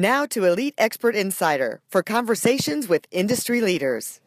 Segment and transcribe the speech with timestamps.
[0.00, 4.22] Now to Elite Expert Insider for conversations with industry leaders.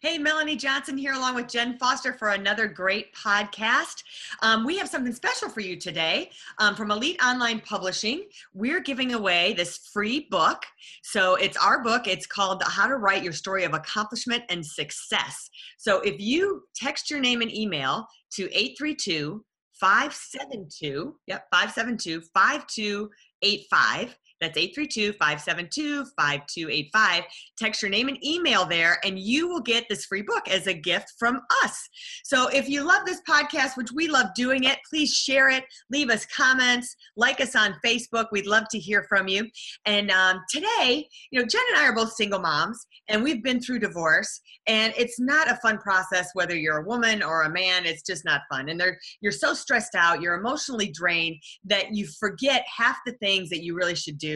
[0.00, 4.02] Hey, Melanie Johnson here, along with Jen Foster, for another great podcast.
[4.40, 8.24] Um, we have something special for you today um, from Elite Online Publishing.
[8.54, 10.62] We're giving away this free book.
[11.02, 12.06] So it's our book.
[12.06, 15.50] It's called How to Write Your Story of Accomplishment and Success.
[15.76, 19.44] So if you text your name and email to 832
[19.82, 27.24] 572, yep, 572 5285 that's 832 572 5285.
[27.56, 30.74] Text your name and email there, and you will get this free book as a
[30.74, 31.88] gift from us.
[32.24, 36.10] So if you love this podcast, which we love doing it, please share it, leave
[36.10, 38.26] us comments, like us on Facebook.
[38.32, 39.48] We'd love to hear from you.
[39.86, 43.60] And um, today, you know, Jen and I are both single moms, and we've been
[43.60, 47.86] through divorce, and it's not a fun process whether you're a woman or a man.
[47.86, 48.68] It's just not fun.
[48.68, 48.82] And
[49.20, 53.76] you're so stressed out, you're emotionally drained that you forget half the things that you
[53.76, 54.31] really should do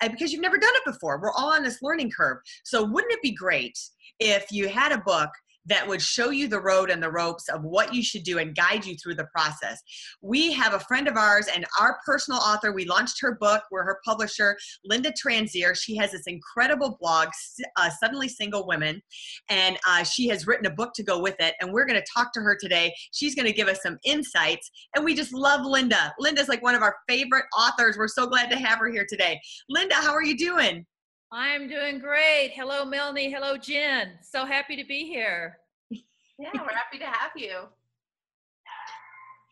[0.00, 1.20] Uh, because you've never done it before.
[1.20, 2.38] We're all on this learning curve.
[2.64, 3.78] So, wouldn't it be great
[4.20, 5.30] if you had a book
[5.68, 8.54] that would show you the road and the ropes of what you should do and
[8.54, 9.80] guide you through the process.
[10.22, 12.72] We have a friend of ours and our personal author.
[12.72, 13.62] We launched her book.
[13.70, 15.76] We're her publisher, Linda Transier.
[15.76, 17.28] She has this incredible blog,
[17.76, 19.02] uh, Suddenly Single Women,
[19.48, 21.54] and uh, she has written a book to go with it.
[21.60, 22.94] And we're going to talk to her today.
[23.12, 24.70] She's going to give us some insights.
[24.94, 26.12] And we just love Linda.
[26.18, 27.96] Linda's like one of our favorite authors.
[27.96, 29.40] We're so glad to have her here today.
[29.68, 30.86] Linda, how are you doing?
[31.30, 32.52] I'm doing great.
[32.54, 33.30] Hello, Melanie.
[33.30, 34.12] Hello, Jen.
[34.22, 35.58] So happy to be here.
[35.90, 37.64] Yeah, we're happy to have you.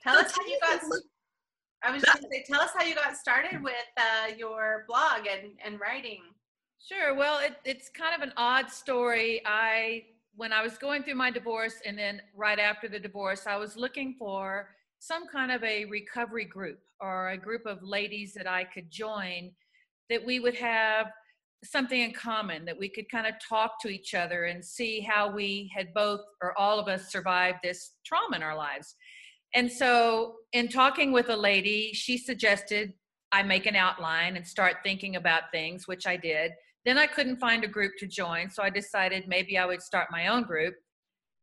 [0.03, 0.81] Tell us how you got.
[1.83, 4.85] I was just going to say, tell us how you got started with uh, your
[4.89, 6.23] blog and, and writing.
[6.79, 7.15] Sure.
[7.15, 9.43] Well, it, it's kind of an odd story.
[9.45, 10.05] I
[10.37, 13.77] when I was going through my divorce, and then right after the divorce, I was
[13.77, 18.65] looking for some kind of a recovery group or a group of ladies that I
[18.65, 19.51] could join
[20.09, 21.09] that we would have
[21.65, 25.31] something in common that we could kind of talk to each other and see how
[25.31, 28.95] we had both or all of us survived this trauma in our lives.
[29.55, 32.93] And so, in talking with a lady, she suggested
[33.33, 36.53] I make an outline and start thinking about things, which I did.
[36.85, 40.09] Then I couldn't find a group to join, so I decided maybe I would start
[40.11, 40.75] my own group.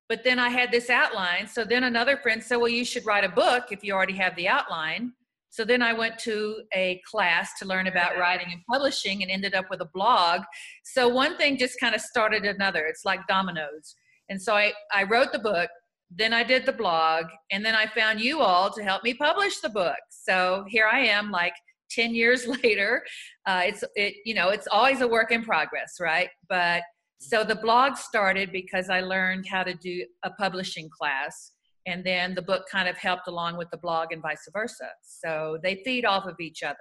[0.09, 3.23] But then I had this outline, so then another friend said, Well, you should write
[3.23, 5.13] a book if you already have the outline.
[5.53, 9.53] So then I went to a class to learn about writing and publishing and ended
[9.53, 10.41] up with a blog.
[10.83, 12.87] So one thing just kind of started another.
[12.87, 13.93] It's like dominoes.
[14.29, 15.69] And so I, I wrote the book,
[16.09, 19.59] then I did the blog, and then I found you all to help me publish
[19.59, 19.99] the book.
[20.09, 21.53] So here I am, like
[21.91, 23.03] 10 years later.
[23.45, 26.29] Uh, it's, it, you know, it's always a work in progress, right?
[26.49, 26.81] But
[27.19, 31.52] so the blog started because I learned how to do a publishing class
[31.85, 34.89] and then the book kind of helped along with the blog and vice versa.
[35.01, 36.77] So they feed off of each other.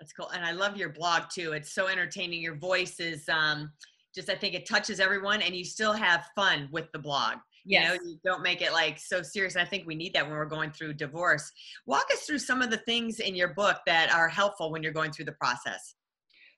[0.00, 0.30] That's cool.
[0.30, 1.52] And i love your blog too.
[1.52, 2.42] It's so entertaining.
[2.42, 3.70] Your voice is um,
[4.14, 7.36] just i think it touches everyone and you still have fun with the blog.
[7.64, 7.82] Yes.
[7.82, 9.54] you know you don't make it like so serious.
[9.54, 11.50] I think we need that when we're going through divorce.
[11.86, 14.92] Walk us through some of the things in your book that are helpful when you're
[14.92, 15.94] going through the process.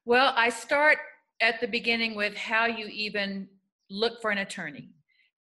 [0.07, 0.99] Well i start
[1.43, 3.49] at the beginning with how you even
[3.91, 4.89] look for an attorney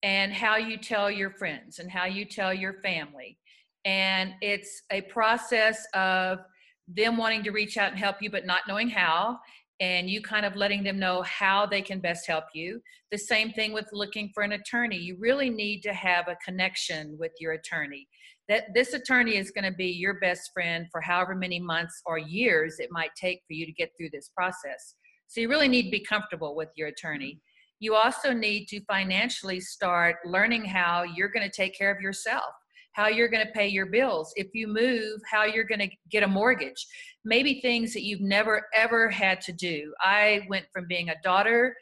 [0.03, 3.37] and how you tell your friends and how you tell your family.
[3.85, 6.39] And it's a process of
[6.87, 9.39] them wanting to reach out and help you, but not knowing how,
[9.79, 12.81] and you kind of letting them know how they can best help you.
[13.11, 14.97] The same thing with looking for an attorney.
[14.97, 18.07] You really need to have a connection with your attorney.
[18.47, 22.17] That this attorney is going to be your best friend for however many months or
[22.17, 24.95] years it might take for you to get through this process.
[25.27, 27.39] So you really need to be comfortable with your attorney
[27.81, 32.53] you also need to financially start learning how you're going to take care of yourself
[32.93, 36.23] how you're going to pay your bills if you move how you're going to get
[36.23, 36.85] a mortgage.
[37.23, 39.93] Maybe things that you've never ever had to do.
[40.01, 41.75] I went from being a daughter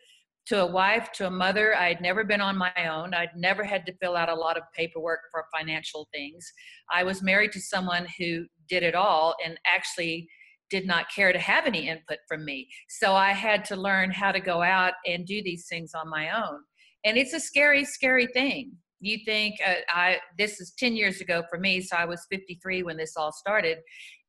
[0.47, 1.75] to a wife to a mother.
[1.75, 3.13] I had never been on my own.
[3.13, 6.51] I'd never had to fill out a lot of paperwork for financial things.
[6.91, 10.27] I was married to someone who did it all and actually
[10.69, 12.67] did not care to have any input from me.
[12.87, 16.29] So I had to learn how to go out and do these things on my
[16.29, 16.59] own.
[17.05, 18.73] And it's a scary, scary thing.
[19.01, 22.83] You think uh, I this is 10 years ago for me, so I was 53
[22.83, 23.77] when this all started.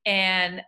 [0.06, 0.62] And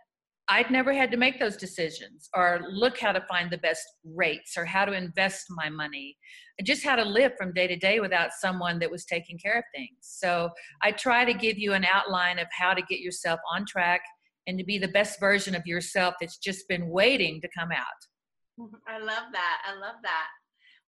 [0.49, 4.57] I'd never had to make those decisions or look how to find the best rates
[4.57, 6.17] or how to invest my money,
[6.63, 9.63] just how to live from day to day without someone that was taking care of
[9.73, 9.95] things.
[10.01, 10.49] So
[10.81, 14.01] I try to give you an outline of how to get yourself on track
[14.47, 18.69] and to be the best version of yourself that's just been waiting to come out.
[18.87, 19.61] I love that.
[19.65, 20.27] I love that.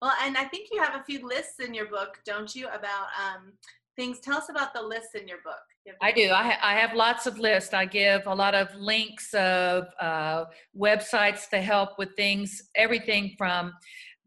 [0.01, 3.07] Well, and I think you have a few lists in your book, don't you, about
[3.17, 3.53] um,
[3.95, 4.19] things.
[4.19, 5.55] Tell us about the lists in your book.
[6.01, 6.31] I do.
[6.31, 7.73] I, ha- I have lots of lists.
[7.73, 10.45] I give a lot of links of uh,
[10.77, 13.73] websites to help with things, everything from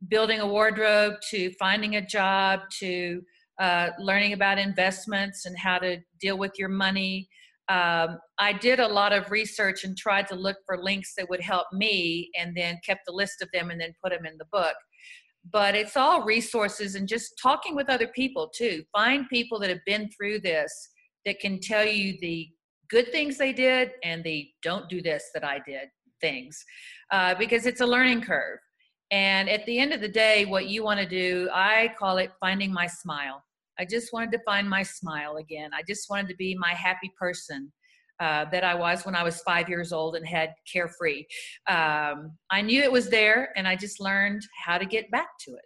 [0.08, 3.20] building a wardrobe to finding a job to
[3.58, 7.28] uh, learning about investments and how to deal with your money.
[7.68, 11.42] Um, I did a lot of research and tried to look for links that would
[11.42, 14.46] help me and then kept a list of them and then put them in the
[14.50, 14.74] book
[15.50, 18.82] but it's all resources and just talking with other people too.
[18.92, 20.90] Find people that have been through this
[21.24, 22.48] that can tell you the
[22.90, 25.88] good things they did and the don't do this that I did
[26.20, 26.62] things
[27.10, 28.58] uh, because it's a learning curve.
[29.10, 32.32] And at the end of the day, what you want to do, I call it
[32.40, 33.42] finding my smile.
[33.78, 35.70] I just wanted to find my smile again.
[35.72, 37.72] I just wanted to be my happy person
[38.20, 41.24] uh, that I was when I was five years old and had carefree.
[41.68, 45.52] Um, I knew it was there, and I just learned how to get back to
[45.52, 45.60] it.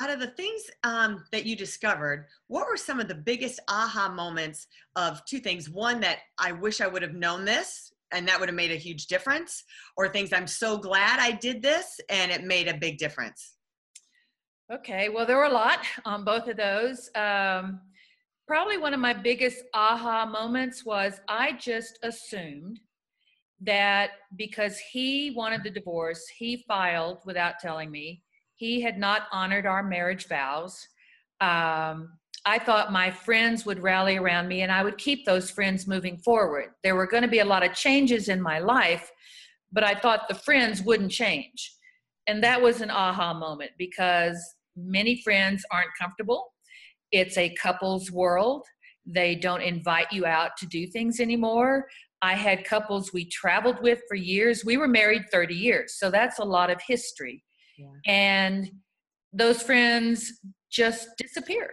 [0.00, 4.08] Out of the things um, that you discovered, what were some of the biggest aha
[4.08, 5.68] moments of two things?
[5.68, 8.76] One, that I wish I would have known this, and that would have made a
[8.76, 9.64] huge difference,
[9.96, 13.56] or things I'm so glad I did this and it made a big difference?
[14.72, 17.10] Okay, well, there were a lot on both of those.
[17.16, 17.80] Um,
[18.46, 22.78] probably one of my biggest aha moments was I just assumed
[23.62, 28.22] that because he wanted the divorce, he filed without telling me.
[28.54, 30.86] He had not honored our marriage vows.
[31.40, 35.88] Um, I thought my friends would rally around me and I would keep those friends
[35.88, 36.70] moving forward.
[36.84, 39.10] There were going to be a lot of changes in my life,
[39.72, 41.74] but I thought the friends wouldn't change.
[42.28, 44.38] And that was an aha moment because
[44.76, 46.46] many friends aren't comfortable
[47.12, 48.64] it's a couples world.
[49.06, 51.86] They don't invite you out to do things anymore.
[52.22, 54.64] I had couples we traveled with for years.
[54.64, 57.42] We were married 30 years, so that's a lot of history.
[57.78, 57.86] Yeah.
[58.06, 58.70] And
[59.32, 60.40] those friends
[60.70, 61.72] just disappear.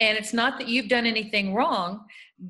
[0.00, 2.04] And it's not that you've done anything wrong,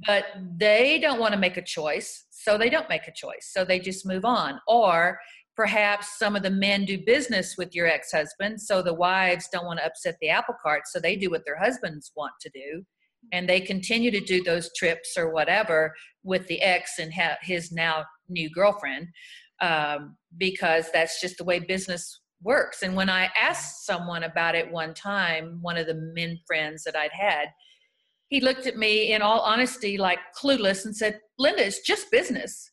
[0.06, 0.24] but
[0.58, 3.50] they don't want to make a choice, so they don't make a choice.
[3.52, 4.60] So they just move on.
[4.66, 5.18] Or
[5.58, 9.80] perhaps some of the men do business with your ex-husband so the wives don't want
[9.80, 12.84] to upset the apple cart so they do what their husbands want to do.
[13.32, 17.12] And they continue to do those trips or whatever with the ex and
[17.42, 19.08] his now new girlfriend
[19.60, 22.84] um, because that's just the way business works.
[22.84, 26.94] And when i asked someone about it one time one of the men friends that
[26.94, 27.48] i'd had
[28.28, 32.70] he looked at me in all honesty like clueless and said linda it's just business.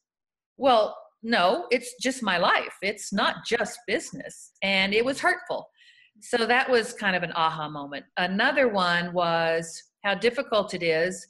[0.58, 0.96] Well
[1.26, 2.78] no, it's just my life.
[2.84, 4.52] It's not just business.
[4.62, 5.68] And it was hurtful.
[6.22, 8.06] So that was kind of an aha moment.
[8.18, 11.26] Another one was how difficult it is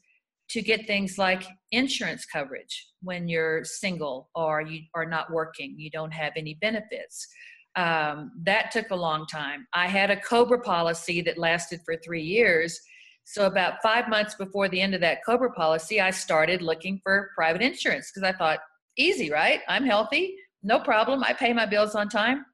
[0.50, 5.90] to get things like insurance coverage when you're single or you are not working, you
[5.90, 7.26] don't have any benefits.
[7.78, 9.66] Um, that took a long time.
[9.74, 12.78] I had a COBRA policy that lasted for three years.
[13.24, 17.32] So, about five months before the end of that COBRA policy, I started looking for
[17.36, 18.60] private insurance because I thought
[18.98, 19.62] Easy, right?
[19.68, 20.36] I'm healthy.
[20.64, 21.24] No problem.
[21.24, 22.46] I pay my bills on time.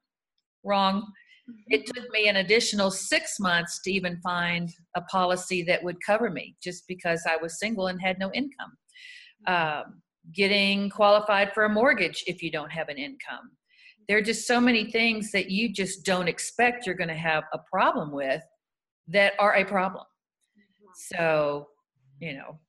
[0.64, 1.06] Wrong.
[1.68, 1.92] It mm-hmm.
[1.92, 6.56] took me an additional six months to even find a policy that would cover me
[6.62, 8.72] just because I was single and had no income.
[9.46, 10.02] Um,
[10.32, 13.50] getting qualified for a mortgage if you don't have an income.
[14.08, 17.44] There are just so many things that you just don't expect you're going to have
[17.52, 18.42] a problem with
[19.08, 20.04] that are a problem.
[20.56, 21.16] Mm-hmm.
[21.16, 21.68] So,
[22.20, 22.60] you know,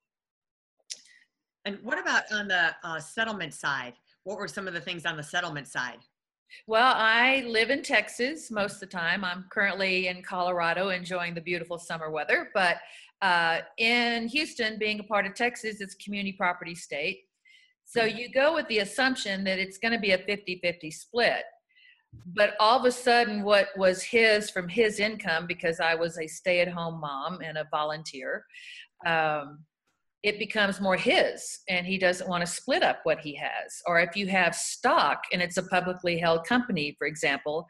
[1.66, 3.94] and what about on the uh, settlement side?
[4.24, 6.00] What were some of the things on the settlement side?
[6.68, 9.26] Well, I live in Texas most of the time.
[9.26, 12.50] I'm currently in Colorado enjoying the beautiful summer weather.
[12.54, 12.78] But
[13.22, 17.22] uh, in Houston, being a part of Texas, it's community property state.
[17.86, 18.18] So mm-hmm.
[18.18, 21.44] you go with the assumption that it's going to be a 50 50 split.
[22.36, 26.28] But all of a sudden, what was his from his income, because I was a
[26.28, 28.46] stay at home mom and a volunteer,
[29.06, 29.60] um,
[30.24, 33.82] it becomes more his and he doesn't want to split up what he has.
[33.86, 37.68] Or if you have stock and it's a publicly held company, for example,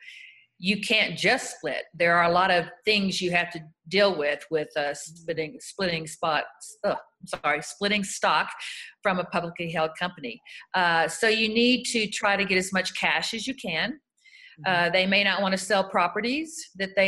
[0.60, 1.84] you can't just split.
[1.94, 6.08] There are a lot of things you have to deal with with uh, splitting splitting
[6.08, 6.78] spots.
[6.86, 6.96] Oh,
[7.26, 8.50] sorry, splitting stock
[9.02, 10.40] from a publicly held company.
[10.74, 14.00] Uh, so you need to try to get as much cash as you can.
[14.66, 17.02] Uh, they may not want to sell properties that they